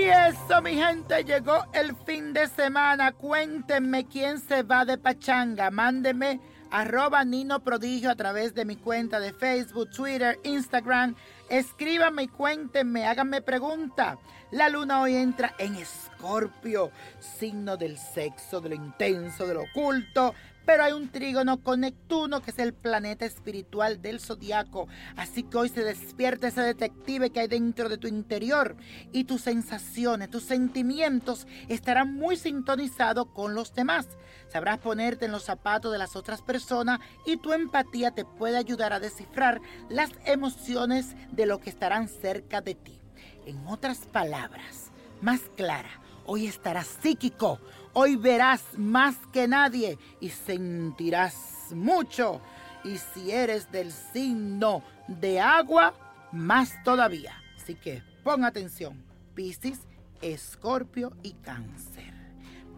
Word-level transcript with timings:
eso, 0.00 0.62
mi 0.62 0.74
gente, 0.74 1.24
llegó 1.24 1.66
el 1.72 1.94
fin 2.06 2.32
de 2.32 2.48
semana. 2.48 3.12
Cuéntenme 3.12 4.06
quién 4.06 4.38
se 4.38 4.62
va 4.62 4.84
de 4.84 4.96
pachanga. 4.96 5.70
Mándenme 5.70 6.40
arroba 6.70 7.24
Nino 7.24 7.60
Prodigio 7.60 8.10
a 8.10 8.16
través 8.16 8.54
de 8.54 8.64
mi 8.64 8.76
cuenta 8.76 9.20
de 9.20 9.32
Facebook, 9.32 9.90
Twitter, 9.90 10.38
Instagram. 10.44 11.14
Escríbanme 11.50 12.24
y 12.24 12.28
cuéntenme, 12.28 13.06
háganme 13.06 13.42
pregunta. 13.42 14.18
La 14.50 14.68
luna 14.68 15.02
hoy 15.02 15.16
entra 15.16 15.54
en 15.58 15.76
Escorpio, 15.76 16.90
signo 17.20 17.76
del 17.76 17.98
sexo, 17.98 18.60
de 18.60 18.70
lo 18.70 18.74
intenso, 18.74 19.46
de 19.46 19.54
lo 19.54 19.62
oculto, 19.62 20.34
pero 20.64 20.84
hay 20.84 20.92
un 20.92 21.08
trígono 21.08 21.62
con 21.62 21.80
Neptuno, 21.80 22.40
que 22.40 22.50
es 22.50 22.58
el 22.58 22.72
planeta 22.72 23.24
espiritual 23.24 24.00
del 24.00 24.20
zodiaco. 24.20 24.88
Así 25.16 25.42
que 25.42 25.58
hoy 25.58 25.68
se 25.68 25.84
despierta 25.84 26.48
ese 26.48 26.62
detective 26.62 27.30
que 27.30 27.40
hay 27.40 27.48
dentro 27.48 27.88
de 27.88 27.98
tu 27.98 28.08
interior 28.08 28.76
y 29.12 29.24
tus 29.24 29.42
sensaciones, 29.42 30.30
tus 30.30 30.44
sentimientos 30.44 31.46
estarán 31.68 32.14
muy 32.14 32.36
sintonizados 32.36 33.26
con 33.34 33.54
los 33.54 33.74
demás. 33.74 34.08
Sabrás 34.48 34.78
ponerte 34.78 35.24
en 35.24 35.32
los 35.32 35.44
zapatos 35.44 35.92
de 35.92 35.98
las 35.98 36.14
otras 36.16 36.42
personas 36.42 37.00
y 37.26 37.38
tu 37.38 37.52
empatía 37.52 38.10
te 38.10 38.24
puede 38.24 38.58
ayudar 38.58 38.92
a 38.92 39.00
descifrar 39.00 39.60
las 39.88 40.10
emociones 40.26 41.16
de 41.30 41.46
lo 41.46 41.58
que 41.58 41.70
estarán 41.70 42.08
cerca 42.08 42.60
de 42.60 42.74
ti. 42.74 43.00
En 43.46 43.66
otras 43.66 44.06
palabras, 44.06 44.90
más 45.20 45.40
clara, 45.56 45.90
hoy 46.26 46.46
estarás 46.46 46.86
psíquico 46.86 47.58
Hoy 47.94 48.16
verás 48.16 48.62
más 48.78 49.16
que 49.34 49.46
nadie 49.46 49.98
y 50.18 50.30
sentirás 50.30 51.34
mucho. 51.74 52.40
Y 52.84 52.96
si 52.96 53.30
eres 53.30 53.70
del 53.70 53.92
signo 53.92 54.82
de 55.08 55.40
agua, 55.40 55.92
más 56.32 56.82
todavía. 56.84 57.34
Así 57.54 57.74
que 57.74 58.02
pon 58.24 58.44
atención. 58.44 59.04
Piscis, 59.34 59.80
Escorpio 60.22 61.12
y 61.22 61.34
Cáncer. 61.34 62.14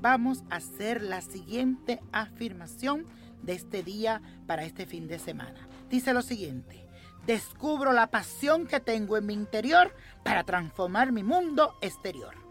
Vamos 0.00 0.42
a 0.50 0.56
hacer 0.56 1.00
la 1.00 1.20
siguiente 1.20 2.00
afirmación 2.10 3.06
de 3.42 3.52
este 3.52 3.84
día 3.84 4.20
para 4.48 4.64
este 4.64 4.84
fin 4.84 5.06
de 5.06 5.20
semana. 5.20 5.68
Dice 5.88 6.12
lo 6.12 6.22
siguiente. 6.22 6.88
Descubro 7.24 7.92
la 7.92 8.08
pasión 8.08 8.66
que 8.66 8.80
tengo 8.80 9.16
en 9.16 9.26
mi 9.26 9.34
interior 9.34 9.94
para 10.24 10.42
transformar 10.42 11.12
mi 11.12 11.22
mundo 11.22 11.76
exterior 11.80 12.43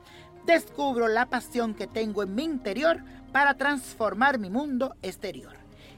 descubro 0.45 1.07
la 1.07 1.27
pasión 1.27 1.73
que 1.73 1.87
tengo 1.87 2.23
en 2.23 2.35
mi 2.35 2.43
interior 2.43 3.01
para 3.31 3.55
transformar 3.55 4.39
mi 4.39 4.49
mundo 4.49 4.95
exterior. 5.01 5.55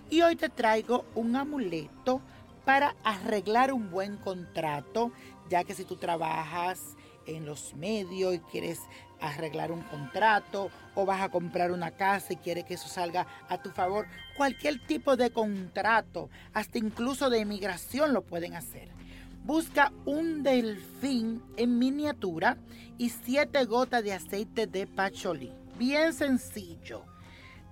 Y 0.10 0.22
hoy 0.22 0.36
te 0.36 0.50
traigo 0.50 1.06
un 1.16 1.36
amuleto 1.36 2.22
para 2.64 2.96
arreglar 3.04 3.74
un 3.74 3.92
buen 3.92 4.18
contrato, 4.18 5.12
ya 5.50 5.64
que 5.64 5.74
si 5.74 5.84
tú 5.84 5.96
trabajas 5.98 6.96
en 7.28 7.46
los 7.46 7.76
medios 7.76 8.36
y 8.36 8.40
quieres 8.40 8.80
arreglar 9.20 9.72
un 9.72 9.82
contrato 9.82 10.70
o 10.94 11.06
vas 11.06 11.22
a 11.22 11.30
comprar 11.30 11.72
una 11.72 11.92
casa 11.92 12.34
y 12.34 12.38
quieres 12.38 12.66
que 12.66 12.76
eso 12.76 12.88
salga 12.88 13.26
a 13.50 13.62
tu 13.62 13.72
favor, 13.72 14.08
cualquier 14.38 14.86
tipo 14.86 15.16
de 15.16 15.32
contrato, 15.32 16.30
hasta 16.54 16.78
incluso 16.78 17.30
de 17.30 17.40
inmigración 17.40 18.14
lo 18.14 18.22
pueden 18.22 18.56
hacer. 18.56 18.90
Busca 19.46 19.94
un 20.06 20.42
delfín 20.42 21.40
en 21.56 21.78
miniatura 21.78 22.58
y 22.98 23.10
siete 23.10 23.64
gotas 23.66 24.04
de 24.04 24.14
aceite 24.14 24.66
de 24.66 24.88
pacholí. 24.88 25.52
Bien 25.78 26.14
sencillo. 26.14 27.04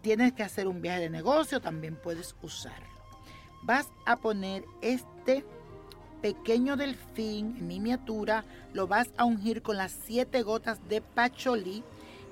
Tienes 0.03 0.33
que 0.33 0.43
hacer 0.43 0.67
un 0.67 0.83
viaje 0.83 0.99
de 0.99 1.09
negocio, 1.09 1.61
también 1.61 1.95
puedes 1.95 2.35
usarlo. 2.43 2.85
Vas 3.63 3.88
a 4.05 4.17
poner 4.17 4.63
este 4.83 5.43
pequeño 6.21 6.77
delfín 6.77 7.55
en 7.58 7.65
miniatura, 7.65 8.45
lo 8.71 8.86
vas 8.86 9.09
a 9.17 9.25
ungir 9.25 9.64
con 9.64 9.77
las 9.77 9.93
siete 10.05 10.43
gotas 10.43 10.77
de 10.89 11.02
pacholí 11.02 11.83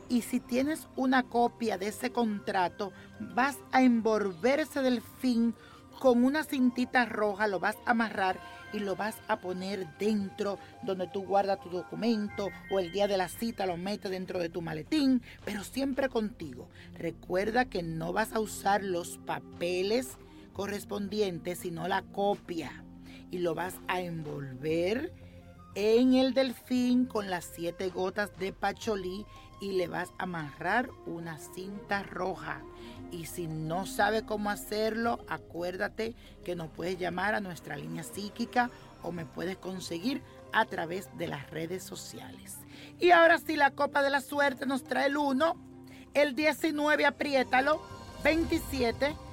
y 0.08 0.22
si 0.22 0.40
tienes 0.40 0.88
una 0.96 1.24
copia 1.24 1.80
de 1.80 1.88
ese 1.88 2.12
contrato, 2.12 2.94
vas 3.20 3.58
a 3.72 3.82
envolver 3.82 4.60
ese 4.60 4.84
delfín 4.84 5.56
con 5.98 6.24
una 6.26 6.44
cintita 6.44 7.06
roja, 7.06 7.48
lo 7.48 7.60
vas 7.60 7.78
a 7.88 7.92
amarrar 7.92 8.61
y 8.74 8.80
lo 8.80 8.96
vas 8.96 9.16
a 9.28 9.40
poner 9.40 9.88
dentro 9.98 10.60
donde 10.84 11.08
tú 11.08 11.24
guardas 11.24 11.60
tu 11.60 11.70
documento 11.70 12.50
o 12.70 12.80
el 12.80 12.92
día 12.92 13.08
de 13.08 13.18
la 13.18 13.30
cita 13.30 13.66
lo 13.66 13.78
metes 13.78 14.12
dentro 14.12 14.40
de 14.40 14.50
tu 14.50 14.62
maletín, 14.62 15.22
pero 15.46 15.64
siempre 15.64 16.10
contigo. 16.10 16.70
Recuerda 16.98 17.66
que 17.66 17.84
no 17.84 18.14
vas 18.14 18.34
a 18.34 18.40
usar 18.40 18.84
los 18.84 19.18
papeles 19.20 20.18
correspondientes, 20.54 21.60
sino 21.60 21.88
la 21.88 22.02
copia 22.02 22.84
y 23.32 23.40
lo 23.40 23.56
vas 23.56 23.76
a 23.88 24.02
envolver 24.02 25.14
en 25.76 26.16
el 26.16 26.34
delfín 26.34 27.06
con 27.06 27.30
las 27.30 27.46
siete 27.46 27.90
gotas 27.90 28.38
de 28.38 28.52
pacholí 28.52 29.26
y 29.62 29.74
le 29.74 29.88
vas 29.88 30.10
a 30.18 30.24
amarrar 30.24 30.90
una 31.06 31.38
cinta 31.38 32.04
roja. 32.04 32.62
Y 33.12 33.26
si 33.26 33.48
no 33.48 33.86
sabe 33.86 34.26
cómo 34.26 34.50
hacerlo, 34.50 35.24
acuérdate 35.30 36.16
que 36.44 36.56
nos 36.56 36.70
puedes 36.70 36.98
llamar 36.98 37.36
a 37.36 37.42
nuestra 37.42 37.78
línea 37.78 38.04
psíquica 38.04 38.70
o 39.04 39.12
me 39.12 39.26
puedes 39.26 39.58
conseguir 39.58 40.22
a 40.52 40.66
través 40.66 41.10
de 41.18 41.28
las 41.28 41.50
redes 41.50 41.84
sociales. 41.84 42.58
Y 43.00 43.12
ahora 43.12 43.38
sí, 43.38 43.56
la 43.56 43.72
copa 43.72 44.02
de 44.02 44.10
la 44.10 44.22
suerte 44.22 44.66
nos 44.66 44.84
trae 44.84 45.08
el 45.08 45.18
1, 45.18 45.56
el 46.14 46.36
19, 46.36 47.06
apriétalo, 47.06 47.82
27, 48.24 49.16